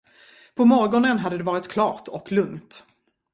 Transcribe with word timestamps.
På 0.55 0.65
morgonen 0.65 1.19
hade 1.19 1.37
det 1.37 1.43
varit 1.43 1.67
klart 1.67 2.07
och 2.07 2.31
lugnt. 2.31 2.83